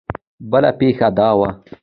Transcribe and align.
بله 0.51 0.71
پېښه 0.79 1.07
دا 1.17 1.29
وه. 1.37 1.49